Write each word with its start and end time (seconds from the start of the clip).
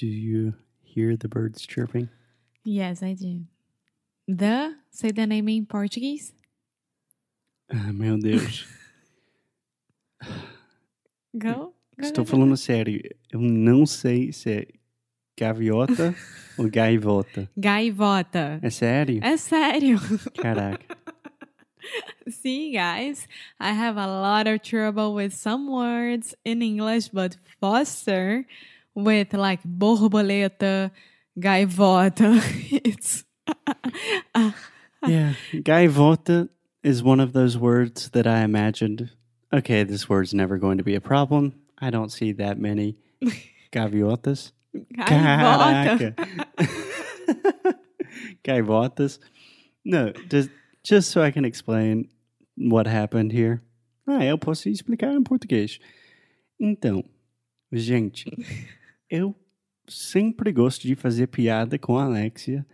Do 0.00 0.06
you 0.06 0.54
hear 0.82 1.14
the 1.14 1.28
birds 1.28 1.66
chirping? 1.66 2.08
Yes, 2.64 3.02
I 3.02 3.12
do. 3.12 3.42
The, 4.26 4.76
say 4.90 5.10
the 5.10 5.26
name 5.26 5.46
in 5.50 5.66
Portuguese. 5.66 6.32
Ah, 7.70 7.92
meu 7.92 8.16
Deus. 8.18 8.66
Go. 11.38 11.52
go, 11.52 11.74
Estou 11.98 12.24
go, 12.24 12.30
go, 12.30 12.30
falando 12.30 12.56
sério. 12.56 13.02
Eu 13.30 13.42
não 13.42 13.84
sei 13.84 14.32
se 14.32 14.50
é 14.50 14.66
gaviota 15.38 16.14
ou 16.56 16.70
gaivota. 16.70 17.50
Gaivota. 17.54 18.58
É 18.62 18.70
sério? 18.70 19.20
É 19.22 19.36
sério. 19.36 19.98
Caraca. 20.40 20.96
See, 22.26 22.72
guys, 22.72 23.28
I 23.60 23.72
have 23.72 23.98
a 23.98 24.06
lot 24.06 24.48
of 24.48 24.62
trouble 24.62 25.12
with 25.12 25.34
some 25.34 25.70
words 25.70 26.34
in 26.42 26.62
English, 26.62 27.10
but 27.10 27.36
Foster 27.60 28.46
with 29.04 29.32
like 29.34 29.62
borboleta, 29.64 30.90
gaivota. 31.38 32.40
It's 32.84 33.24
Yeah. 35.06 35.34
Gaivota 35.52 36.48
is 36.82 37.02
one 37.02 37.20
of 37.20 37.32
those 37.32 37.56
words 37.58 38.10
that 38.10 38.26
I 38.26 38.42
imagined. 38.42 39.10
Okay, 39.52 39.82
this 39.82 40.08
word's 40.08 40.34
never 40.34 40.58
going 40.58 40.78
to 40.78 40.84
be 40.84 40.94
a 40.94 41.00
problem. 41.00 41.54
I 41.78 41.90
don't 41.90 42.12
see 42.12 42.32
that 42.32 42.58
many 42.58 42.96
gaviotas. 43.72 44.52
gaivota. 44.74 46.14
Gaivotas. 48.44 49.18
No, 49.84 50.12
just, 50.28 50.50
just 50.84 51.10
so 51.10 51.22
I 51.22 51.30
can 51.30 51.44
explain 51.44 52.08
what 52.56 52.86
happened 52.86 53.32
here. 53.32 53.62
Ah, 54.06 54.24
eu 54.24 54.36
posso 54.38 54.68
explicar 54.68 55.14
em 55.14 55.22
português. 55.22 55.78
Então, 56.60 57.04
gente, 57.72 58.26
eu 59.10 59.34
sempre 59.88 60.52
gosto 60.52 60.86
de 60.86 60.94
fazer 60.94 61.26
piada 61.26 61.78
com 61.78 61.98
a 61.98 62.04
Alexia, 62.04 62.64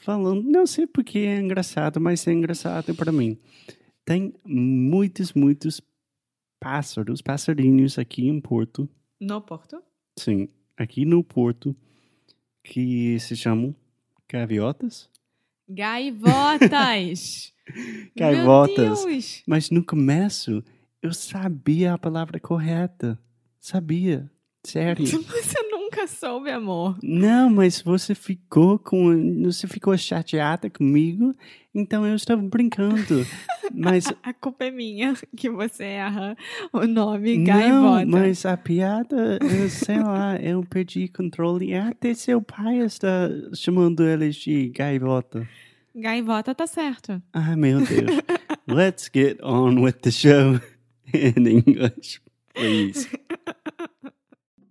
falando, 0.00 0.42
não 0.42 0.66
sei 0.66 0.86
porque 0.86 1.18
é 1.20 1.38
engraçado, 1.40 2.00
mas 2.00 2.26
é 2.26 2.32
engraçado 2.32 2.94
para 2.94 3.10
mim. 3.10 3.38
Tem 4.04 4.34
muitos, 4.44 5.32
muitos 5.32 5.80
pássaros, 6.60 7.22
passarinhos 7.22 7.98
aqui 7.98 8.28
em 8.28 8.40
Porto, 8.40 8.88
No 9.20 9.40
Porto? 9.40 9.82
sim, 10.18 10.48
aqui 10.76 11.04
no 11.04 11.22
Porto, 11.24 11.74
que 12.62 13.18
se 13.20 13.34
chamam 13.36 13.74
gaviotas. 14.28 15.08
Gaivotas. 15.68 17.52
Gaivotas. 18.16 19.04
Meu 19.04 19.12
Deus. 19.12 19.42
Mas 19.46 19.70
no 19.70 19.84
começo, 19.84 20.62
eu 21.02 21.12
sabia 21.12 21.94
a 21.94 21.98
palavra 21.98 22.40
correta. 22.40 23.18
Sabia. 23.60 24.30
Sério. 24.64 25.04
Você 25.06 25.62
nunca 25.98 26.06
soube, 26.06 26.50
amor. 26.50 26.96
Não, 27.02 27.50
mas 27.50 27.82
você 27.82 28.14
ficou 28.14 28.78
com. 28.78 29.42
Você 29.44 29.66
ficou 29.66 29.96
chateada 29.96 30.70
comigo, 30.70 31.34
então 31.74 32.06
eu 32.06 32.14
estava 32.14 32.40
brincando. 32.40 33.26
Mas. 33.74 34.06
A 34.22 34.32
culpa 34.32 34.64
é 34.64 34.70
minha 34.70 35.12
que 35.36 35.50
você 35.50 35.84
erra 35.84 36.34
o 36.72 36.86
nome 36.86 37.36
Não, 37.36 37.44
gaivota. 37.44 38.06
mas 38.06 38.46
a 38.46 38.56
piada, 38.56 39.38
eu 39.42 39.68
sei 39.68 40.02
lá, 40.02 40.36
eu 40.36 40.64
perdi 40.64 41.06
controle. 41.08 41.74
Até 41.74 42.14
seu 42.14 42.40
pai 42.40 42.78
está 42.78 43.28
chamando 43.54 44.04
eles 44.08 44.36
de 44.36 44.70
gaivota. 44.70 45.46
Gaivota 45.94 46.54
tá 46.54 46.66
certo. 46.66 47.22
Ah, 47.30 47.54
meu 47.56 47.80
Deus. 47.84 48.22
Let's 48.66 49.10
get 49.14 49.38
on 49.42 49.82
with 49.82 50.00
the 50.00 50.10
show 50.10 50.58
in 51.12 51.46
English, 51.46 52.22
please. 52.54 53.06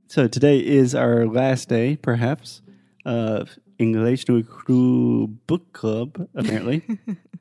So 0.08 0.28
today 0.28 0.60
is 0.60 0.96
our 0.96 1.26
last 1.26 1.68
day, 1.70 1.98
perhaps, 1.98 2.62
of 3.06 3.58
English 3.78 4.28
no 4.28 4.42
Cru 4.42 5.28
Book 5.28 5.74
Club, 5.74 6.28
apparently. 6.34 6.82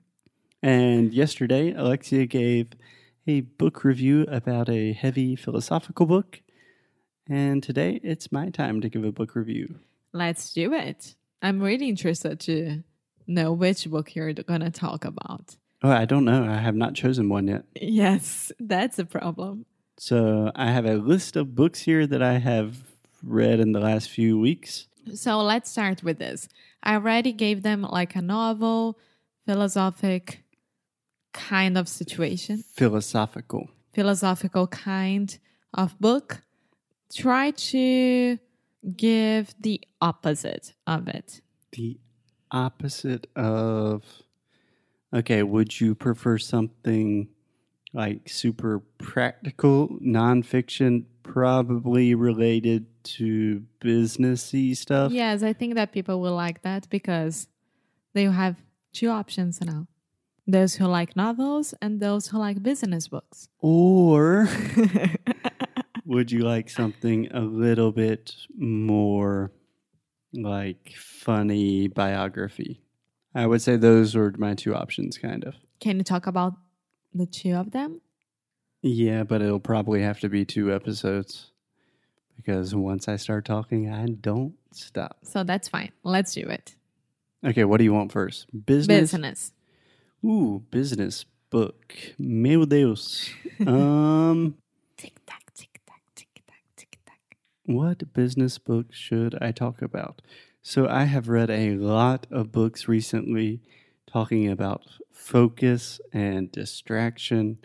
and 0.63 1.13
yesterday, 1.13 1.73
Alexia 1.73 2.27
gave 2.27 2.71
a 3.27 3.43
book 3.43 3.85
review 3.85 4.27
about 4.29 4.69
a 4.69 4.93
heavy 4.93 5.37
philosophical 5.37 6.07
book. 6.07 6.43
And 7.29 7.63
today, 7.63 8.01
it's 8.03 8.33
my 8.33 8.51
time 8.51 8.81
to 8.81 8.89
give 8.89 9.05
a 9.05 9.13
book 9.13 9.35
review. 9.35 9.79
Let's 10.13 10.53
do 10.53 10.73
it. 10.73 11.15
I'm 11.43 11.61
really 11.63 11.89
interested 11.89 12.41
to 12.41 12.83
know 13.27 13.53
which 13.53 13.89
book 13.89 14.15
you're 14.15 14.33
going 14.33 14.61
to 14.61 14.71
talk 14.71 15.05
about. 15.05 15.57
Oh, 15.83 15.91
I 15.91 16.05
don't 16.05 16.25
know. 16.25 16.45
I 16.45 16.57
have 16.57 16.75
not 16.75 16.95
chosen 16.95 17.29
one 17.29 17.49
yet. 17.49 17.65
Yes, 17.75 18.51
that's 18.59 18.99
a 18.99 19.05
problem. 19.05 19.67
So 19.99 20.53
I 20.55 20.71
have 20.71 20.85
a 20.87 20.95
list 20.97 21.37
of 21.37 21.55
books 21.55 21.81
here 21.81 22.07
that 22.07 22.23
I 22.23 22.39
have 22.39 22.77
read 23.23 23.61
in 23.61 23.73
the 23.73 23.81
last 23.81 24.11
few 24.11 24.39
weeks. 24.39 24.89
So 25.15 25.41
let's 25.43 25.71
start 25.71 26.03
with 26.03 26.19
this. 26.19 26.49
I 26.83 26.95
already 26.95 27.33
gave 27.33 27.63
them 27.63 27.83
like 27.83 28.15
a 28.15 28.23
novel, 28.23 28.99
philosophic 29.47 30.45
kind 31.33 31.77
of 31.79 31.89
situation, 31.89 32.65
Philosophical. 32.75 33.69
philosophical 33.93 34.67
kind 34.67 35.39
of 35.75 35.99
book. 36.01 36.43
Try 37.13 37.51
to 37.53 38.39
give 38.97 39.55
the 39.61 39.81
opposite 40.01 40.75
of 40.87 41.09
it. 41.09 41.41
The 41.73 41.99
opposite 42.51 43.27
of. 43.37 44.05
Okay, 45.15 45.43
would 45.43 45.81
you 45.81 45.95
prefer 45.95 46.37
something 46.37 47.29
like 47.93 48.29
super 48.29 48.81
practical, 48.99 49.89
nonfiction, 50.01 51.05
probably 51.23 52.15
related 52.15 52.87
to 53.05 53.63
businessy 53.81 54.77
stuff? 54.77 55.13
Yes, 55.13 55.43
I 55.43 55.53
think 55.53 55.75
that 55.75 55.93
people 55.93 56.21
will 56.21 56.35
like 56.35 56.63
that 56.63 56.89
because 56.91 57.49
they 58.15 58.25
have 58.25 58.57
two 58.93 59.09
options 59.11 59.61
now 59.61 59.87
those 60.47 60.77
who 60.77 60.87
like 60.87 61.17
novels 61.17 61.75
and 61.83 62.01
those 62.01 62.29
who 62.29 62.39
like 62.39 62.63
business 62.63 63.09
books. 63.09 63.49
Or 63.59 64.49
would 66.05 66.31
you 66.31 66.41
like 66.41 66.71
something 66.71 67.29
a 67.33 67.41
little 67.41 67.91
bit 67.93 68.35
more 68.57 69.51
like 70.33 70.95
funny 70.97 71.89
biography? 71.89 72.81
I 73.35 73.47
would 73.47 73.61
say 73.61 73.77
those 73.77 74.15
are 74.15 74.33
my 74.39 74.55
two 74.55 74.75
options, 74.75 75.19
kind 75.19 75.45
of. 75.45 75.55
Can 75.81 75.99
you 75.99 76.05
talk 76.05 76.27
about 76.27 76.55
the 77.19 77.27
two 77.27 77.55
of 77.55 77.71
them? 77.73 78.01
Yeah, 78.83 79.25
but 79.25 79.43
it'll 79.43 79.61
probably 79.61 80.03
have 80.03 80.21
to 80.21 80.29
be 80.29 80.45
two 80.45 80.73
episodes 80.73 81.51
because 82.37 82.75
once 82.75 83.09
I 83.09 83.17
start 83.17 83.45
talking, 83.45 83.91
I 83.93 84.07
don't 84.07 84.55
stop. 84.73 85.19
So 85.23 85.43
that's 85.43 85.69
fine. 85.69 85.93
Let's 86.05 86.35
do 86.35 86.43
it. 86.43 86.77
Okay, 87.45 87.65
what 87.65 87.79
do 87.79 87.85
you 87.85 87.93
want 87.93 88.13
first? 88.13 88.47
Business? 88.67 89.13
Business. 89.13 89.53
Ooh, 90.25 90.63
business 90.71 91.25
book. 91.51 91.97
Meu 92.19 92.65
Deus. 92.67 93.31
um, 93.67 94.57
Tick 94.97 95.15
tack, 95.27 95.53
tick 95.55 95.81
tack, 95.87 96.03
tick 96.15 96.29
tack, 96.47 96.63
tick 96.77 96.99
tack. 97.07 97.37
what 97.67 98.13
business 98.13 98.59
book 98.59 98.87
should 98.93 99.37
I 99.41 99.53
talk 99.53 99.83
about? 99.83 100.23
So 100.63 100.89
I 100.89 101.05
have 101.05 101.29
read 101.29 101.51
a 101.51 101.77
lot 101.77 102.27
of 102.31 102.51
books 102.51 102.89
recently 102.89 103.61
talking 104.07 104.51
about 104.51 104.83
focus 105.13 106.01
and 106.13 106.51
distraction. 106.53 107.59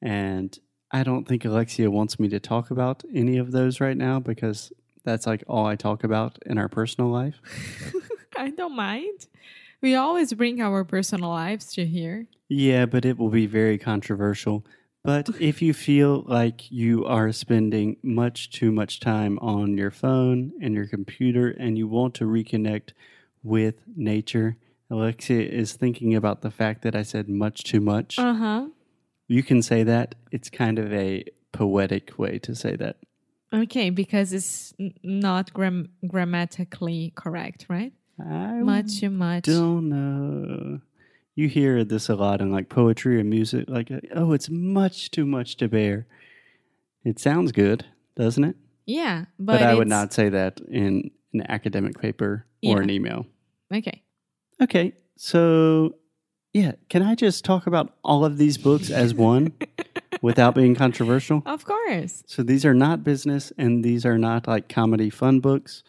And 0.00 0.58
I 0.90 1.02
don't 1.02 1.26
think 1.26 1.44
Alexia 1.44 1.90
wants 1.90 2.18
me 2.18 2.28
to 2.28 2.40
talk 2.40 2.70
about 2.70 3.04
any 3.12 3.38
of 3.38 3.52
those 3.52 3.80
right 3.80 3.96
now 3.96 4.20
because 4.20 4.72
that's 5.04 5.26
like 5.26 5.44
all 5.46 5.66
I 5.66 5.76
talk 5.76 6.04
about 6.04 6.38
in 6.46 6.58
our 6.58 6.68
personal 6.68 7.10
life. 7.10 7.40
I 8.36 8.50
don't 8.50 8.76
mind. 8.76 9.26
We 9.80 9.94
always 9.94 10.32
bring 10.32 10.60
our 10.60 10.84
personal 10.84 11.30
lives 11.30 11.72
to 11.74 11.84
here. 11.84 12.26
Yeah, 12.48 12.86
but 12.86 13.04
it 13.04 13.18
will 13.18 13.28
be 13.28 13.46
very 13.46 13.78
controversial. 13.78 14.64
But 15.02 15.28
if 15.40 15.60
you 15.60 15.74
feel 15.74 16.24
like 16.26 16.70
you 16.70 17.04
are 17.04 17.32
spending 17.32 17.96
much 18.02 18.50
too 18.50 18.72
much 18.72 19.00
time 19.00 19.38
on 19.40 19.76
your 19.76 19.90
phone 19.90 20.52
and 20.62 20.74
your 20.74 20.86
computer 20.86 21.50
and 21.50 21.76
you 21.76 21.86
want 21.86 22.14
to 22.14 22.24
reconnect 22.24 22.92
with 23.42 23.74
nature, 23.94 24.56
Alexia 24.94 25.40
is 25.42 25.72
thinking 25.72 26.14
about 26.14 26.42
the 26.42 26.50
fact 26.50 26.82
that 26.82 26.94
I 26.94 27.02
said 27.02 27.28
much 27.28 27.64
too 27.64 27.80
much. 27.80 28.18
Uh 28.18 28.34
huh. 28.34 28.66
You 29.26 29.42
can 29.42 29.60
say 29.62 29.82
that. 29.82 30.14
It's 30.30 30.48
kind 30.50 30.78
of 30.78 30.92
a 30.92 31.24
poetic 31.52 32.18
way 32.18 32.38
to 32.40 32.54
say 32.54 32.76
that. 32.76 32.96
Okay, 33.52 33.90
because 33.90 34.32
it's 34.32 34.72
not 35.02 35.52
gram- 35.52 35.90
grammatically 36.06 37.12
correct, 37.16 37.66
right? 37.68 37.92
I 38.20 38.60
Much 38.62 39.00
too 39.00 39.10
much. 39.10 39.44
don't 39.44 39.88
know. 39.88 40.80
You 41.34 41.48
hear 41.48 41.82
this 41.84 42.08
a 42.08 42.14
lot 42.14 42.40
in 42.40 42.52
like 42.52 42.68
poetry 42.68 43.18
or 43.20 43.24
music, 43.24 43.64
like, 43.68 43.90
oh, 44.14 44.32
it's 44.32 44.48
much 44.48 45.10
too 45.10 45.26
much 45.26 45.56
to 45.56 45.68
bear. 45.68 46.06
It 47.04 47.18
sounds 47.18 47.50
good, 47.52 47.84
doesn't 48.16 48.44
it? 48.44 48.56
Yeah, 48.86 49.24
but, 49.38 49.58
But, 49.60 49.62
I 49.62 49.74
would 49.74 49.88
not 49.88 50.12
say 50.12 50.28
that 50.28 50.60
in 50.68 51.10
an 51.32 51.42
academic 51.48 52.00
paper 52.00 52.46
or 52.64 52.76
Yeah. 52.76 52.82
an 52.82 52.90
email. 52.90 53.26
Okay. 53.74 54.02
Okay, 54.60 54.94
so 55.16 55.96
yeah, 56.52 56.72
can 56.88 57.02
I 57.02 57.16
just 57.16 57.44
talk 57.44 57.66
about 57.66 57.94
all 58.04 58.24
of 58.24 58.38
these 58.38 58.56
books 58.56 58.90
as 58.90 59.12
one 59.12 59.52
without 60.22 60.54
being 60.54 60.76
controversial? 60.76 61.42
Of 61.44 61.64
course. 61.64 62.22
So 62.26 62.44
these 62.44 62.64
are 62.64 62.74
not 62.74 63.02
business 63.02 63.52
and 63.58 63.84
these 63.84 64.06
are 64.06 64.18
not 64.18 64.46
like 64.46 64.68
comedy 64.68 65.10
fun 65.10 65.40
books. 65.40 65.82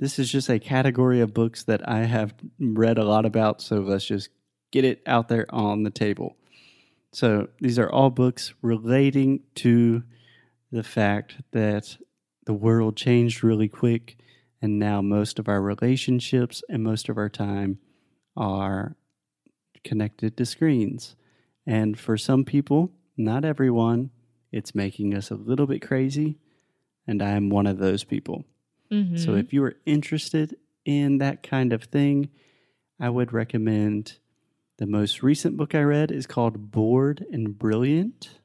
This 0.00 0.18
is 0.18 0.30
just 0.30 0.48
a 0.48 0.58
category 0.58 1.20
of 1.20 1.32
books 1.32 1.62
that 1.64 1.88
I 1.88 2.04
have 2.04 2.34
read 2.58 2.98
a 2.98 3.04
lot 3.04 3.24
about, 3.24 3.60
so 3.60 3.76
let's 3.76 4.06
just 4.06 4.30
get 4.72 4.84
it 4.84 5.02
out 5.06 5.28
there 5.28 5.46
on 5.54 5.82
the 5.84 5.90
table. 5.90 6.36
So 7.12 7.48
these 7.60 7.78
are 7.78 7.90
all 7.90 8.10
books 8.10 8.54
relating 8.62 9.40
to 9.56 10.02
the 10.72 10.82
fact 10.82 11.36
that 11.52 11.98
the 12.46 12.54
world 12.54 12.96
changed 12.96 13.44
really 13.44 13.68
quick, 13.68 14.16
and 14.62 14.78
now 14.78 15.02
most 15.02 15.38
of 15.38 15.48
our 15.48 15.60
relationships 15.60 16.62
and 16.68 16.82
most 16.82 17.08
of 17.08 17.18
our 17.18 17.28
time 17.28 17.78
are 18.36 18.96
connected 19.84 20.36
to 20.36 20.46
screens. 20.46 21.16
And 21.66 21.98
for 21.98 22.16
some 22.16 22.44
people, 22.44 22.92
not 23.16 23.44
everyone, 23.44 24.10
it's 24.52 24.74
making 24.74 25.14
us 25.14 25.30
a 25.30 25.36
little 25.36 25.66
bit 25.66 25.86
crazy, 25.86 26.38
and 27.06 27.22
I 27.22 27.30
am 27.30 27.50
one 27.50 27.66
of 27.66 27.78
those 27.78 28.04
people. 28.04 28.44
Mm-hmm. 28.90 29.16
So 29.16 29.34
if 29.34 29.52
you 29.52 29.62
are 29.64 29.76
interested 29.86 30.56
in 30.84 31.18
that 31.18 31.42
kind 31.42 31.72
of 31.72 31.84
thing, 31.84 32.30
I 32.98 33.08
would 33.08 33.32
recommend 33.32 34.18
the 34.78 34.86
most 34.86 35.22
recent 35.22 35.56
book 35.56 35.74
I 35.74 35.82
read 35.82 36.10
is 36.10 36.26
called 36.26 36.70
Bored 36.70 37.24
and 37.30 37.56
Brilliant, 37.56 38.40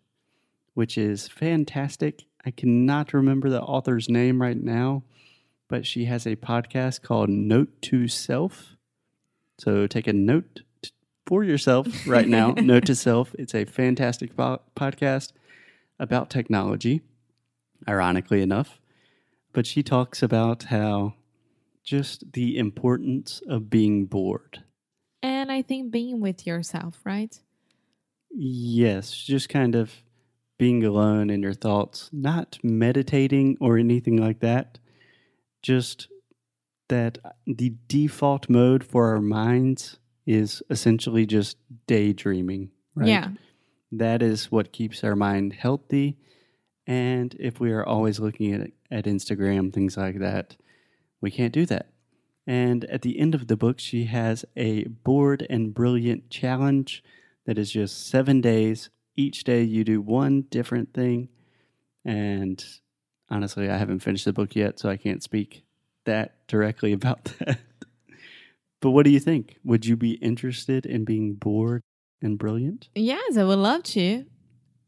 which 0.73 0.97
is 0.97 1.27
fantastic. 1.27 2.25
I 2.45 2.51
cannot 2.51 3.13
remember 3.13 3.49
the 3.49 3.61
author's 3.61 4.09
name 4.09 4.41
right 4.41 4.61
now, 4.61 5.03
but 5.67 5.85
she 5.85 6.05
has 6.05 6.27
a 6.27 6.35
podcast 6.35 7.01
called 7.01 7.29
Note 7.29 7.81
to 7.83 8.07
Self. 8.07 8.74
So 9.59 9.87
take 9.87 10.07
a 10.07 10.13
note 10.13 10.61
for 11.25 11.43
yourself 11.43 11.87
right 12.07 12.27
now. 12.27 12.51
Note 12.57 12.85
to 12.85 12.95
Self. 12.95 13.33
It's 13.39 13.55
a 13.55 13.65
fantastic 13.65 14.35
po- 14.35 14.61
podcast 14.75 15.31
about 15.99 16.29
technology, 16.29 17.01
ironically 17.87 18.41
enough. 18.41 18.79
But 19.53 19.65
she 19.65 19.81
talks 19.81 20.21
about 20.21 20.63
how 20.63 21.13
just 21.83 22.33
the 22.33 22.57
importance 22.57 23.41
of 23.47 23.69
being 23.69 24.05
bored. 24.05 24.63
and 25.23 25.51
I 25.51 25.61
think 25.61 25.91
being 25.91 26.19
with 26.21 26.45
yourself, 26.45 26.99
right? 27.05 27.39
Yes, 28.31 29.11
just 29.13 29.49
kind 29.49 29.75
of 29.75 30.03
being 30.57 30.83
alone 30.85 31.29
in 31.29 31.41
your 31.41 31.53
thoughts, 31.53 32.09
not 32.11 32.57
meditating 32.63 33.57
or 33.61 33.77
anything 33.77 34.17
like 34.17 34.39
that. 34.41 34.79
Just 35.61 36.07
that 36.87 37.17
the 37.45 37.73
default 37.87 38.49
mode 38.49 38.83
for 38.83 39.07
our 39.13 39.21
minds 39.21 39.97
is 40.25 40.61
essentially 40.69 41.25
just 41.25 41.57
daydreaming, 41.87 42.71
right? 42.95 43.09
Yeah. 43.09 43.29
That 43.91 44.21
is 44.21 44.51
what 44.51 44.71
keeps 44.71 45.03
our 45.03 45.15
mind 45.15 45.53
healthy. 45.53 46.17
And 46.87 47.35
if 47.39 47.59
we 47.59 47.71
are 47.71 47.85
always 47.85 48.19
looking 48.19 48.53
at, 48.53 48.71
at 48.91 49.05
Instagram, 49.05 49.73
things 49.73 49.97
like 49.97 50.19
that, 50.19 50.55
we 51.21 51.31
can't 51.31 51.53
do 51.53 51.65
that. 51.67 51.87
And 52.47 52.85
at 52.85 53.01
the 53.01 53.19
end 53.19 53.33
of 53.33 53.47
the 53.47 53.57
book, 53.57 53.79
she 53.79 54.05
has 54.05 54.45
a 54.55 54.83
bored 54.85 55.47
and 55.49 55.73
brilliant 55.73 56.29
challenge 56.29 57.03
that 57.45 57.57
is 57.57 57.71
just 57.71 58.07
seven 58.07 58.41
days. 58.41 58.89
Each 59.15 59.43
day 59.43 59.63
you 59.63 59.83
do 59.83 60.01
one 60.01 60.43
different 60.49 60.93
thing. 60.93 61.29
And 62.03 62.63
honestly, 63.29 63.69
I 63.69 63.77
haven't 63.77 63.99
finished 63.99 64.25
the 64.25 64.33
book 64.33 64.55
yet, 64.55 64.79
so 64.79 64.89
I 64.89 64.97
can't 64.97 65.23
speak 65.23 65.63
that 66.05 66.47
directly 66.47 66.93
about 66.93 67.23
that. 67.39 67.59
but 68.81 68.91
what 68.91 69.03
do 69.05 69.11
you 69.11 69.19
think? 69.19 69.57
Would 69.63 69.85
you 69.85 69.95
be 69.95 70.13
interested 70.13 70.85
in 70.85 71.05
being 71.05 71.33
bored 71.35 71.81
and 72.21 72.37
brilliant? 72.37 72.89
Yes, 72.95 73.37
I 73.37 73.43
would 73.43 73.59
love 73.59 73.83
to. 73.83 74.25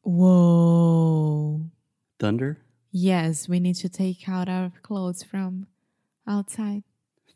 Whoa. 0.04 1.62
Thunder? 2.20 2.58
Yes, 2.92 3.48
we 3.50 3.60
need 3.60 3.76
to 3.76 3.90
take 3.90 4.28
out 4.28 4.50
our 4.50 4.72
clothes 4.82 5.22
from 5.24 5.68
outside. 6.28 6.84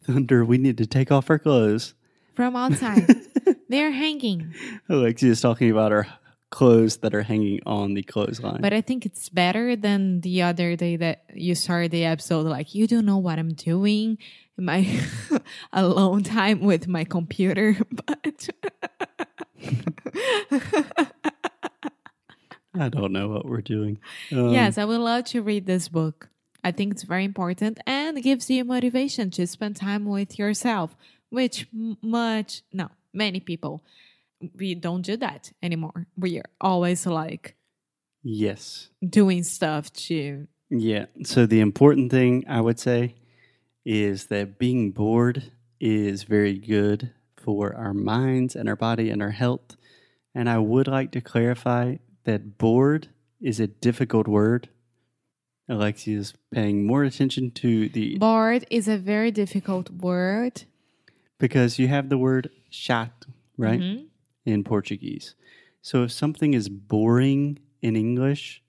Thunder, 0.03 0.43
we 0.45 0.57
need 0.57 0.77
to 0.77 0.87
take 0.87 1.11
off 1.11 1.29
our 1.29 1.37
clothes. 1.37 1.93
From 2.33 2.55
outside. 2.55 3.07
They're 3.69 3.91
hanging. 3.91 4.53
Alexia 4.89 5.31
is 5.31 5.41
talking 5.41 5.69
about 5.69 5.91
our 5.91 6.07
clothes 6.51 6.97
that 6.97 7.15
are 7.15 7.23
hanging 7.23 7.59
on 7.65 7.95
the 7.95 8.03
clothesline. 8.03 8.61
But 8.61 8.73
I 8.73 8.81
think 8.81 9.05
it's 9.05 9.29
better 9.29 9.75
than 9.75 10.21
the 10.21 10.43
other 10.43 10.75
day 10.75 10.97
that 10.97 11.23
you 11.33 11.55
started 11.55 11.91
the 11.91 12.05
episode 12.05 12.45
like 12.45 12.75
you 12.75 12.85
don't 12.87 13.05
know 13.05 13.17
what 13.17 13.39
I'm 13.39 13.53
doing 13.53 14.17
in 14.57 14.65
my 14.65 14.99
alone 15.73 16.23
time 16.23 16.61
with 16.61 16.87
my 16.87 17.03
computer. 17.03 17.77
But 17.91 18.49
I 22.73 22.89
don't 22.89 23.11
know 23.11 23.27
what 23.27 23.45
we're 23.45 23.61
doing. 23.61 23.99
Um, 24.31 24.53
yes, 24.53 24.77
I 24.77 24.85
would 24.85 24.99
love 24.99 25.25
to 25.25 25.41
read 25.41 25.65
this 25.65 25.87
book. 25.87 26.29
I 26.63 26.71
think 26.71 26.93
it's 26.93 27.03
very 27.03 27.25
important 27.25 27.79
and 27.85 28.21
gives 28.23 28.49
you 28.49 28.63
motivation 28.63 29.29
to 29.31 29.45
spend 29.47 29.75
time 29.75 30.05
with 30.05 30.39
yourself, 30.39 30.95
which 31.29 31.67
much, 32.01 32.61
no, 32.71 32.89
many 33.13 33.39
people, 33.39 33.83
we 34.55 34.75
don't 34.75 35.01
do 35.05 35.17
that 35.17 35.51
anymore. 35.61 36.07
We 36.17 36.37
are 36.39 36.49
always 36.59 37.05
like 37.05 37.55
Yes. 38.23 38.89
doing 39.07 39.43
stuff 39.43 39.91
to, 40.07 40.47
Yeah. 40.69 41.05
So 41.23 41.45
the 41.45 41.59
important 41.59 42.11
thing 42.11 42.43
I 42.47 42.61
would 42.61 42.79
say 42.79 43.15
is 43.85 44.27
that 44.27 44.57
being 44.59 44.91
bored 44.91 45.51
is 45.79 46.23
very 46.23 46.57
good 46.57 47.11
for 47.35 47.75
our 47.75 47.93
minds 47.93 48.55
and 48.55 48.69
our 48.69 48.75
body 48.75 49.09
and 49.09 49.21
our 49.21 49.31
health. 49.31 49.75
And 50.35 50.47
I 50.49 50.59
would 50.59 50.87
like 50.87 51.11
to 51.11 51.21
clarify 51.21 51.97
that 52.23 52.57
bored 52.57 53.09
is 53.41 53.59
a 53.59 53.67
difficult 53.67 54.27
word. 54.27 54.69
Alexia 55.67 56.17
is 56.19 56.33
paying 56.51 56.85
more 56.85 57.03
attention 57.03 57.51
to 57.51 57.89
the 57.89 58.17
bored 58.17 58.65
is 58.69 58.87
a 58.87 58.97
very 58.97 59.31
difficult 59.31 59.89
word. 59.89 60.63
because 61.39 61.79
you 61.79 61.87
have 61.87 62.09
the 62.09 62.19
word 62.19 62.51
chat, 62.69 63.25
right? 63.57 63.79
Mhm. 63.81 64.05
In 64.45 64.63
Portuguese. 64.63 65.35
So 65.81 66.03
if 66.03 66.11
something 66.11 66.53
is 66.55 66.67
boring 66.67 67.59
in 67.81 67.95
English, 67.95 68.63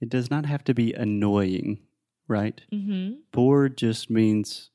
it 0.00 0.08
does 0.08 0.28
not 0.30 0.44
have 0.46 0.64
to 0.64 0.74
be 0.74 0.92
annoying, 0.92 1.78
right? 2.26 2.60
Mhm. 2.72 3.18
Bored 3.32 3.76
just 3.76 4.10
means 4.10 4.70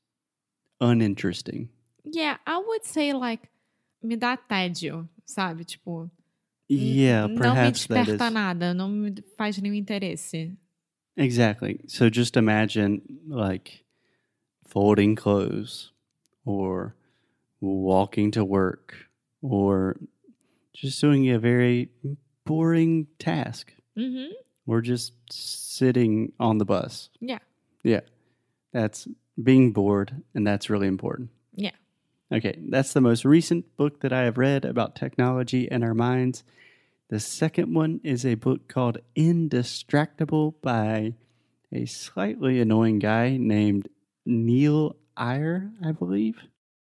uninteresting. 0.80 1.70
Yeah, 2.06 2.38
I 2.48 2.58
would 2.58 2.86
say 2.86 3.12
like 3.14 3.50
me 4.02 4.16
dá 4.16 4.38
tédio, 4.38 5.08
sabe? 5.26 5.66
Tipo, 5.66 6.10
Yeah, 6.70 7.24
não 7.24 7.30
me 7.30 7.36
perhaps 7.38 7.88
that 7.88 8.06
desperta 8.08 8.28
is 8.28 8.34
nada, 8.34 8.74
não 8.74 8.90
me 8.90 9.12
faz 9.38 9.58
nenhum 9.60 9.76
interesse. 9.76 10.56
exactly. 11.18 11.82
So 11.88 12.10
just 12.10 12.38
imagine 12.38 13.02
like 13.28 13.84
folding 14.68 15.16
clothes 15.16 15.92
or 16.46 16.96
walking 17.60 18.32
to 18.32 18.46
work 18.46 19.10
or 19.42 19.98
just 20.74 21.00
doing 21.02 21.30
a 21.30 21.40
very 21.40 21.90
boring 22.46 23.08
task 23.20 23.74
Mhm. 23.98 24.30
or 24.66 24.82
just 24.82 25.14
sitting 25.32 26.32
on 26.40 26.58
the 26.58 26.66
bus. 26.66 27.10
Yeah. 27.20 27.40
Yeah. 27.84 28.02
That's 28.72 29.08
being 29.42 29.72
bored 29.72 30.24
and 30.34 30.46
that's 30.46 30.70
really 30.70 30.88
important. 30.88 31.30
Yeah. 31.54 31.72
Okay, 32.32 32.60
that's 32.70 32.94
the 32.94 33.02
most 33.02 33.26
recent 33.26 33.76
book 33.78 34.02
that 34.02 34.14
I 34.14 34.22
have 34.24 34.38
read 34.38 34.64
about 34.66 34.96
technology 34.96 35.70
and 35.72 35.84
our 35.84 35.96
minds. 35.96 36.44
The 37.10 37.20
second 37.20 37.74
one 37.74 38.00
is 38.04 38.24
a 38.24 38.36
book 38.36 38.68
called 38.68 39.00
Indistractable 39.16 40.54
by 40.62 41.16
a 41.72 41.86
slightly 41.86 42.60
annoying 42.60 43.00
guy 43.00 43.38
named 43.38 43.88
Nir 44.26 44.92
Eyal, 45.18 45.72
I 45.84 45.92
believe. 45.92 46.38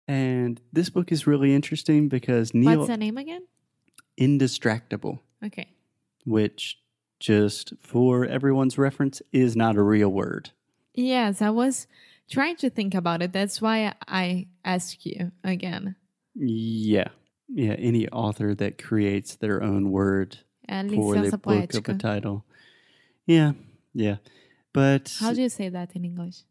And 0.07 0.59
this 0.73 0.89
book 0.89 1.11
is 1.11 1.25
really 1.27 1.55
interesting 1.55 2.09
because 2.09 2.53
Nir 2.53 2.77
What's 2.77 2.89
the 2.89 2.97
name 2.97 3.17
again? 3.17 3.43
Indistractable, 4.19 5.19
Okay. 5.43 5.67
which 6.25 6.79
just 7.19 7.73
for 7.79 8.25
everyone's 8.25 8.77
reference 8.77 9.21
is 9.31 9.55
not 9.55 9.75
a 9.75 9.81
real 9.83 10.09
word. 10.09 10.51
Yes, 10.93 11.41
I 11.41 11.49
was 11.49 11.87
trying 12.29 12.55
to 12.57 12.69
think 12.69 12.93
about 12.93 13.21
it. 13.21 13.31
That's 13.33 13.61
why 13.61 13.93
I 14.07 14.47
ask 14.65 15.05
you 15.05 15.31
again. 15.43 15.95
Yeah. 16.35 17.07
Yeah, 17.53 17.73
any 17.73 18.07
author 18.09 18.55
that 18.55 18.81
creates 18.81 19.35
their 19.35 19.61
own 19.61 19.91
word 19.91 20.37
for 20.67 21.17
the 21.19 21.37
book 21.37 21.73
of 21.73 21.89
a 21.89 21.93
title. 21.95 22.45
Yeah, 23.25 23.53
yeah. 23.93 24.17
But 24.73 25.17
How 25.19 25.33
do 25.33 25.41
you 25.41 25.49
say 25.49 25.67
that 25.69 25.95
in 25.95 26.05
English? 26.05 26.43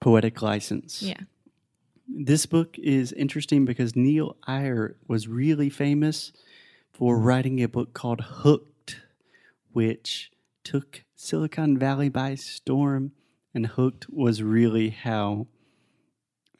poetic 0.00 0.42
license. 0.42 1.00
Yeah. 1.00 1.20
This 2.08 2.44
book 2.44 2.76
is 2.78 3.12
interesting 3.12 3.64
because 3.64 3.94
Nir 3.94 4.30
Eyal 4.48 4.94
was 5.06 5.28
really 5.28 5.70
famous 5.70 6.32
for 6.92 7.18
writing 7.18 7.62
a 7.62 7.68
book 7.68 7.94
called 7.94 8.20
Hooked, 8.20 9.00
which 9.72 10.30
took 10.64 11.04
Silicon 11.14 11.78
Valley 11.78 12.08
by 12.08 12.34
storm. 12.34 13.12
And 13.54 13.66
Hooked 13.66 14.08
was 14.10 14.42
really 14.42 14.90
how 14.90 15.46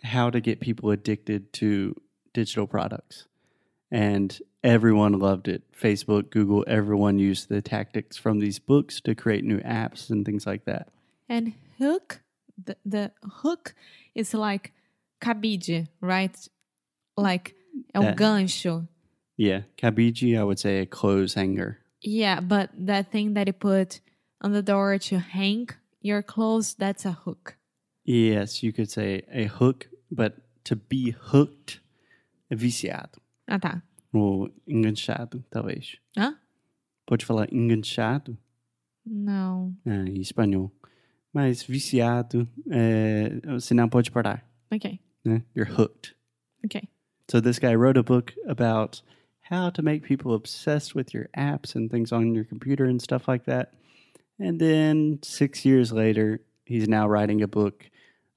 how 0.03 0.31
to 0.31 0.41
get 0.41 0.59
people 0.61 0.91
addicted 0.91 1.53
to 1.53 1.95
digital 2.35 2.67
products. 2.67 3.27
And 3.91 4.37
everyone 4.65 5.19
loved 5.19 5.47
it. 5.49 5.63
Facebook, 5.73 6.31
Google, 6.31 6.65
everyone 6.67 7.19
used 7.21 7.49
the 7.49 7.63
tactics 7.63 8.17
from 8.17 8.41
these 8.41 8.59
books 8.59 9.01
to 9.03 9.15
create 9.15 9.45
new 9.45 9.59
apps 9.61 10.11
and 10.11 10.25
things 10.27 10.45
like 10.47 10.65
that. 10.65 10.89
And 11.29 11.53
hook, 11.79 12.21
the, 12.63 12.77
the 12.85 13.13
hook 13.23 13.75
is 14.15 14.35
like 14.35 14.73
cabide, 15.21 15.89
right? 16.01 16.37
Like 17.17 17.55
é 17.95 17.99
um 17.99 18.05
That- 18.07 18.17
gancho. 18.17 18.89
Yeah, 19.43 19.63
kabiji, 19.77 20.39
I 20.39 20.45
would 20.45 20.61
say 20.61 20.79
a 20.83 20.87
clothes 20.87 21.35
hanger. 21.35 21.79
Yeah, 22.01 22.39
but 22.41 22.71
that 22.79 23.11
thing 23.11 23.35
that 23.35 23.49
you 23.49 23.53
put 23.53 24.01
on 24.41 24.53
the 24.53 24.63
door 24.63 24.99
to 24.99 25.19
hang 25.19 25.69
your 26.01 26.23
clothes, 26.23 26.75
that's 26.75 27.05
a 27.05 27.11
hook. 27.11 27.57
Yes, 28.05 28.63
you 28.63 28.73
could 28.73 28.89
say 28.89 29.23
a 29.33 29.47
hook, 29.47 29.89
but 30.13 30.35
to 30.67 30.77
be 30.77 31.11
hooked, 31.11 31.81
é 32.53 32.57
viciado. 32.57 33.19
Ah, 33.49 33.59
tá. 33.59 33.83
Ou 34.15 34.49
enganchado, 34.69 35.43
talvez. 35.51 35.97
Hã? 36.17 36.37
Pode 37.05 37.25
falar 37.25 37.53
enganchado 37.53 38.39
Não. 39.05 39.75
ah, 39.85 40.05
em 40.09 40.21
espanhol. 40.21 40.71
Mas 41.33 41.65
viciado, 41.65 42.49
é, 42.71 43.41
você 43.59 43.75
não 43.75 43.89
pode 43.89 44.13
parar. 44.13 44.49
Ok. 44.71 45.01
Né? 45.25 45.43
You're 45.53 45.73
hooked. 45.73 46.15
Ok. 46.65 46.81
So 47.29 47.41
this 47.41 47.59
guy 47.59 47.75
wrote 47.75 47.99
a 47.99 48.05
book 48.05 48.35
about 48.47 49.03
how 49.53 49.69
to 49.69 49.83
make 49.83 50.03
people 50.03 50.35
obsessed 50.35 50.95
with 50.95 51.13
your 51.13 51.29
apps 51.37 51.75
and 51.75 51.91
things 51.91 52.11
on 52.11 52.35
your 52.35 52.45
computer 52.45 52.87
and 52.87 53.03
stuff 53.03 53.29
like 53.29 53.45
that. 53.45 53.75
And 54.39 54.59
then 54.59 55.19
six 55.23 55.67
years 55.67 55.93
later, 55.93 56.41
he's 56.65 56.89
now 56.89 57.07
writing 57.07 57.43
a 57.43 57.47
book 57.47 57.91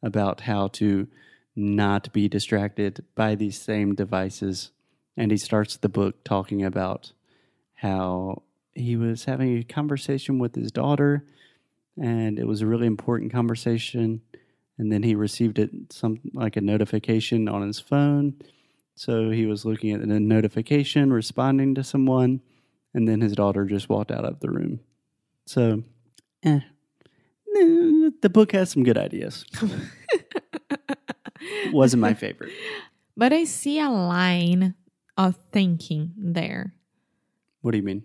about 0.04 0.42
how 0.42 0.68
to 0.68 1.08
not 1.56 2.12
be 2.12 2.28
distracted 2.28 3.06
by 3.16 3.36
these 3.36 3.60
same 3.60 3.96
devices. 3.96 4.72
And 5.16 5.32
he 5.32 5.38
starts 5.38 5.78
the 5.78 5.88
book 5.88 6.22
talking 6.26 6.66
about 6.66 7.14
how 7.76 8.44
he 8.74 8.98
was 8.98 9.24
having 9.24 9.58
a 9.58 9.64
conversation 9.64 10.38
with 10.38 10.54
his 10.54 10.70
daughter, 10.70 11.24
and 11.98 12.38
it 12.38 12.46
was 12.46 12.62
a 12.62 12.68
really 12.68 12.88
important 12.88 13.32
conversation. 13.32 14.22
And 14.78 14.92
then 14.92 15.02
he 15.02 15.16
received 15.16 15.60
it 15.60 15.72
some 15.92 16.20
like 16.34 16.58
a 16.58 16.62
notification 16.62 17.48
on 17.48 17.62
his 17.62 17.80
phone. 17.80 18.36
So 18.96 19.30
he 19.30 19.46
was 19.46 19.66
looking 19.66 19.92
at 19.92 20.00
the 20.00 20.20
notification, 20.20 21.12
responding 21.12 21.76
to 21.76 21.84
someone, 21.84 22.42
and 22.94 23.08
then 23.08 23.22
his 23.22 23.34
daughter 23.34 23.66
just 23.66 23.90
walked 23.90 24.12
out 24.12 24.24
of 24.24 24.40
the 24.40 24.50
room. 24.50 24.80
So, 25.46 25.84
eh, 26.44 26.62
the 27.54 28.32
book 28.32 28.54
has 28.54 28.72
some 28.72 28.84
good 28.84 28.98
ideas. 28.98 29.46
Wasn't 31.72 32.02
my 32.02 32.14
favorite. 32.14 32.52
But 33.18 33.34
I 33.34 33.44
see 33.44 33.80
a 33.80 33.90
line 33.90 34.76
of 35.18 35.38
thinking 35.52 36.14
there. 36.18 36.74
What 37.62 37.72
do 37.72 37.78
you 37.78 37.84
mean? 37.84 38.04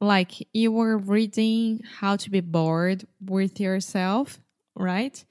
Like 0.00 0.48
you 0.52 0.72
were 0.72 0.98
reading 0.98 1.82
how 1.98 2.16
to 2.16 2.30
be 2.30 2.40
bored 2.40 3.06
with 3.20 3.60
yourself, 3.60 4.40
right? 4.74 5.24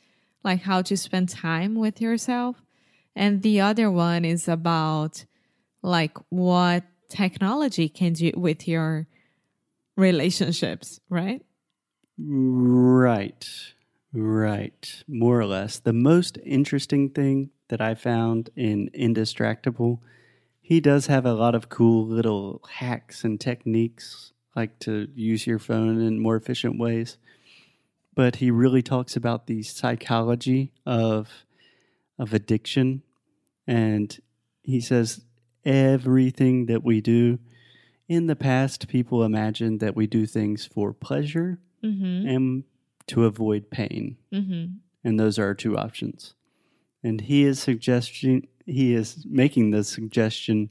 Like 0.43 0.61
how 0.61 0.81
to 0.83 0.95
spend 0.95 1.29
time 1.29 1.75
with 1.75 1.99
yourself. 1.99 2.61
And 3.15 3.41
the 3.41 3.61
other 3.61 3.91
one 3.91 4.25
is 4.25 4.47
about 4.47 5.25
like 5.81 6.17
what 6.29 6.83
technology 7.09 7.89
can 7.89 8.13
do 8.13 8.31
with 8.35 8.67
your 8.67 9.07
relationships, 9.97 10.99
right? 11.09 11.41
Right. 12.17 13.47
Right. 14.13 15.03
More 15.07 15.39
or 15.39 15.45
less. 15.45 15.79
The 15.79 15.93
most 15.93 16.37
interesting 16.43 17.09
thing 17.09 17.51
that 17.69 17.81
I 17.81 17.95
found 17.95 18.49
in 18.55 18.89
Indistractable, 18.93 19.99
he 20.61 20.79
does 20.79 21.07
have 21.07 21.25
a 21.25 21.33
lot 21.33 21.55
of 21.55 21.69
cool 21.69 22.05
little 22.05 22.61
hacks 22.69 23.23
and 23.23 23.39
techniques, 23.39 24.33
like 24.55 24.79
to 24.79 25.07
use 25.15 25.47
your 25.47 25.59
phone 25.59 26.01
in 26.01 26.19
more 26.19 26.35
efficient 26.35 26.77
ways. 26.77 27.17
But 28.13 28.37
he 28.37 28.51
really 28.51 28.81
talks 28.81 29.15
about 29.15 29.47
the 29.47 29.63
psychology 29.63 30.73
of 30.85 31.29
of 32.21 32.33
addiction 32.33 33.01
and 33.67 34.19
he 34.61 34.79
says 34.79 35.21
everything 35.65 36.67
that 36.67 36.83
we 36.83 37.01
do 37.01 37.39
in 38.07 38.27
the 38.27 38.35
past 38.35 38.87
people 38.87 39.23
imagined 39.23 39.79
that 39.79 39.95
we 39.95 40.07
do 40.07 40.25
things 40.25 40.65
for 40.65 40.93
pleasure 40.93 41.59
Mm-hmm. 41.83 42.27
and 42.27 42.63
to 43.07 43.25
avoid 43.25 43.71
pain. 43.71 44.17
Mm-hmm. 44.31 44.73
And 45.03 45.19
those 45.19 45.39
are 45.39 45.45
our 45.45 45.55
two 45.55 45.75
options. 45.75 46.35
And 47.03 47.21
he 47.21 47.43
is 47.43 47.59
suggesting 47.59 48.47
he 48.67 48.93
is 48.93 49.25
making 49.27 49.71
the 49.71 49.83
suggestion 49.83 50.69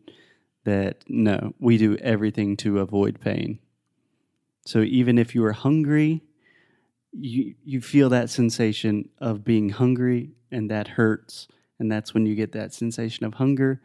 that 0.63 1.03
no, 1.09 1.53
we 1.59 1.79
do 1.79 1.97
everything 1.97 2.57
to 2.59 2.79
avoid 2.79 3.21
pain. 3.21 3.59
So 4.65 4.83
even 4.83 5.19
if 5.19 5.35
you 5.35 5.45
are 5.45 5.53
hungry, 5.53 6.23
you 7.13 7.55
you 7.65 7.81
feel 7.81 8.09
that 8.11 8.31
sensation 8.31 9.09
of 9.19 9.45
being 9.45 9.71
hungry 9.71 10.31
and 10.51 10.71
that 10.71 10.89
hurts 10.89 11.49
and 11.79 11.91
that's 11.91 12.15
when 12.15 12.27
you 12.27 12.35
get 12.35 12.53
that 12.53 12.73
sensation 12.75 13.25
of 13.25 13.35
hunger. 13.35 13.81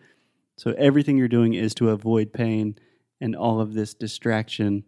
So 0.58 0.72
everything 0.77 1.17
you're 1.17 1.27
doing 1.27 1.53
is 1.53 1.74
to 1.75 1.89
avoid 1.89 2.34
pain 2.34 2.77
and 3.20 3.36
all 3.36 3.60
of 3.60 3.74
this 3.74 3.94
distraction 3.94 4.84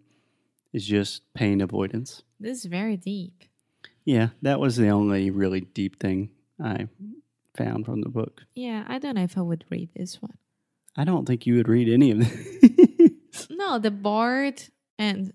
is 0.74 0.86
just 0.86 1.22
pain 1.34 1.62
avoidance. 1.62 2.24
This 2.40 2.60
is 2.60 2.66
very 2.66 2.98
deep. 2.98 3.44
Yeah, 4.06 4.30
that 4.42 4.60
was 4.60 4.78
the 4.78 4.90
only 4.90 5.32
really 5.32 5.62
deep 5.62 6.00
thing 6.00 6.30
I 6.64 6.88
found 7.56 7.86
from 7.86 8.02
the 8.02 8.10
book. 8.10 8.44
Yeah, 8.56 8.84
I 8.88 9.00
don't 9.00 9.16
know 9.16 9.24
if 9.24 9.38
I 9.38 9.42
would 9.42 9.66
read 9.70 9.90
this 9.96 10.22
one. 10.22 10.38
I 10.96 11.04
don't 11.04 11.26
think 11.26 11.46
you 11.46 11.56
would 11.56 11.68
read 11.68 11.90
any 11.90 12.12
of 12.12 12.20
this. 12.20 13.48
No, 13.50 13.80
the 13.80 13.92
board 13.92 14.64
and 14.98 15.34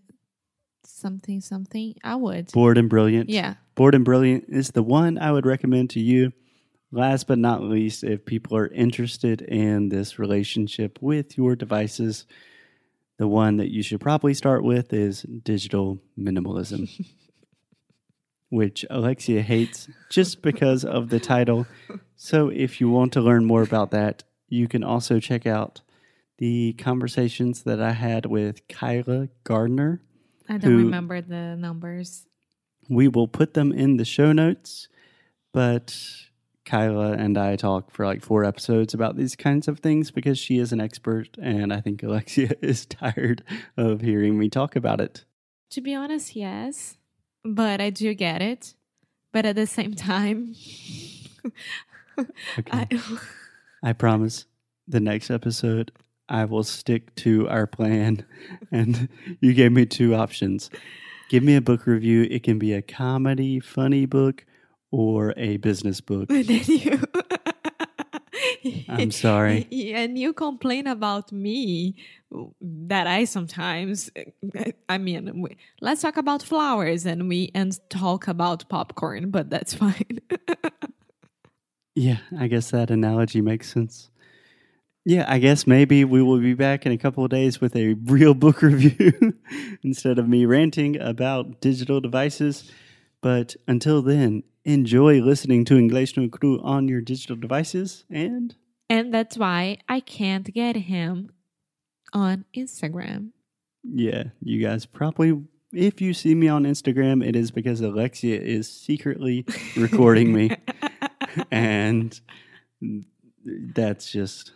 something 1.02 1.40
something. 1.40 1.94
I 2.02 2.16
would. 2.16 2.50
Bored 2.52 2.78
and 2.78 2.88
Brilliant. 2.88 3.28
Yeah. 3.28 3.54
Bored 3.74 3.94
and 3.94 4.04
Brilliant 4.04 4.44
is 4.48 4.70
the 4.70 4.82
one 4.82 5.18
I 5.18 5.32
would 5.32 5.44
recommend 5.44 5.90
to 5.90 6.00
you. 6.00 6.32
Last 6.90 7.26
but 7.26 7.38
not 7.38 7.62
least, 7.62 8.04
if 8.04 8.24
people 8.24 8.56
are 8.56 8.68
interested 8.68 9.42
in 9.42 9.88
this 9.88 10.18
relationship 10.18 10.98
with 11.00 11.36
your 11.36 11.56
devices, 11.56 12.26
the 13.18 13.28
one 13.28 13.56
that 13.56 13.70
you 13.70 13.82
should 13.82 14.00
probably 14.00 14.34
start 14.34 14.62
with 14.62 14.92
is 14.92 15.22
digital 15.22 15.98
minimalism, 16.18 16.88
which 18.50 18.84
Alexia 18.90 19.42
hates 19.42 19.88
just 20.10 20.42
because 20.42 20.84
of 20.84 21.08
the 21.08 21.20
title. 21.20 21.66
So, 22.14 22.48
if 22.48 22.80
you 22.80 22.90
want 22.90 23.12
to 23.14 23.20
learn 23.20 23.44
more 23.44 23.62
about 23.62 23.90
that, 23.92 24.22
you 24.48 24.68
can 24.68 24.84
also 24.84 25.18
check 25.18 25.46
out 25.46 25.80
the 26.38 26.74
conversations 26.74 27.62
that 27.62 27.80
I 27.80 27.92
had 27.92 28.26
with 28.26 28.66
Kyla 28.68 29.28
Gardner. 29.44 30.02
I 30.48 30.58
don't 30.58 30.76
remember 30.76 31.20
the 31.20 31.56
numbers. 31.56 32.26
We 32.88 33.08
will 33.08 33.28
put 33.28 33.54
them 33.54 33.72
in 33.72 33.96
the 33.96 34.04
show 34.04 34.32
notes, 34.32 34.88
but 35.52 35.96
Kyla 36.64 37.12
and 37.12 37.38
I 37.38 37.56
talk 37.56 37.90
for 37.90 38.04
like 38.04 38.22
four 38.22 38.44
episodes 38.44 38.94
about 38.94 39.16
these 39.16 39.36
kinds 39.36 39.68
of 39.68 39.80
things 39.80 40.10
because 40.10 40.38
she 40.38 40.58
is 40.58 40.72
an 40.72 40.80
expert, 40.80 41.36
and 41.40 41.72
I 41.72 41.80
think 41.80 42.02
Alexia 42.02 42.52
is 42.62 42.86
tired 42.86 43.44
of 43.76 44.00
hearing 44.00 44.38
me 44.38 44.48
talk 44.48 44.76
about 44.76 45.00
it. 45.00 45.24
To 45.70 45.80
be 45.80 45.94
honest, 45.94 46.36
yes. 46.36 46.98
But 47.44 47.80
I 47.80 47.90
do 47.90 48.14
get 48.14 48.42
it. 48.42 48.74
But 49.32 49.46
at 49.46 49.56
the 49.56 49.66
same 49.66 49.94
time, 49.94 50.54
Okay. 52.58 52.70
I, 52.70 52.88
I 53.82 53.92
promise 53.92 54.46
the 54.86 55.00
next 55.00 55.30
episode 55.30 55.92
I 56.32 56.46
will 56.46 56.64
stick 56.64 57.14
to 57.16 57.48
our 57.48 57.66
plan. 57.66 58.24
And 58.72 59.10
you 59.40 59.52
gave 59.52 59.70
me 59.70 59.84
two 59.84 60.14
options. 60.14 60.70
Give 61.28 61.42
me 61.42 61.56
a 61.56 61.60
book 61.60 61.86
review. 61.86 62.26
It 62.30 62.42
can 62.42 62.58
be 62.58 62.72
a 62.72 62.80
comedy, 62.80 63.60
funny 63.60 64.06
book, 64.06 64.46
or 64.90 65.34
a 65.36 65.58
business 65.58 66.00
book. 66.00 66.30
and 66.30 66.44
then 66.48 66.62
you. 66.66 67.02
I'm 68.88 69.10
sorry. 69.10 69.68
And 69.94 70.18
you 70.18 70.32
complain 70.32 70.86
about 70.86 71.32
me 71.32 71.96
that 72.62 73.06
I 73.06 73.24
sometimes, 73.24 74.10
I 74.88 74.98
mean, 74.98 75.46
let's 75.82 76.00
talk 76.00 76.16
about 76.16 76.42
flowers 76.42 77.04
and 77.04 77.28
we 77.28 77.50
and 77.54 77.78
talk 77.90 78.26
about 78.26 78.66
popcorn, 78.70 79.30
but 79.30 79.50
that's 79.50 79.74
fine. 79.74 80.20
Yeah, 81.94 82.18
I 82.38 82.46
guess 82.46 82.70
that 82.70 82.90
analogy 82.90 83.42
makes 83.42 83.70
sense. 83.70 84.08
Yeah, 85.04 85.24
I 85.26 85.38
guess 85.38 85.66
maybe 85.66 86.04
we 86.04 86.22
will 86.22 86.38
be 86.38 86.54
back 86.54 86.86
in 86.86 86.92
a 86.92 86.98
couple 86.98 87.24
of 87.24 87.30
days 87.30 87.60
with 87.60 87.74
a 87.74 87.94
real 88.04 88.34
book 88.34 88.62
review 88.62 89.34
instead 89.82 90.18
of 90.18 90.28
me 90.28 90.46
ranting 90.46 91.00
about 91.00 91.60
digital 91.60 92.00
devices. 92.00 92.70
But 93.20 93.56
until 93.66 94.02
then, 94.02 94.44
enjoy 94.64 95.20
listening 95.20 95.64
to 95.66 95.76
English 95.76 96.16
no 96.16 96.28
Cru 96.28 96.60
on 96.62 96.88
your 96.88 97.00
digital 97.00 97.36
devices 97.36 98.04
and 98.10 98.54
and 98.88 99.12
that's 99.12 99.38
why 99.38 99.78
I 99.88 100.00
can't 100.00 100.52
get 100.52 100.76
him 100.76 101.30
on 102.12 102.44
Instagram. 102.54 103.30
yeah, 103.82 104.24
you 104.40 104.62
guys 104.62 104.86
probably 104.86 105.42
if 105.72 106.00
you 106.00 106.12
see 106.12 106.34
me 106.34 106.48
on 106.48 106.64
Instagram, 106.64 107.26
it 107.26 107.34
is 107.34 107.50
because 107.50 107.80
Alexia 107.80 108.38
is 108.38 108.70
secretly 108.70 109.46
recording 109.76 110.32
me. 110.32 110.50
and 111.50 112.20
that's 113.74 114.12
just 114.12 114.52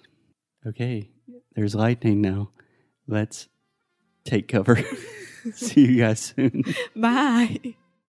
okay. 0.69 1.11
There's 1.55 1.75
lightning 1.75 2.21
now. 2.21 2.51
Let's 3.07 3.49
take 4.25 4.49
cover. 4.49 4.79
See 5.55 5.87
you 5.87 5.99
guys 5.99 6.21
soon. 6.21 6.65
Bye. 6.95 7.77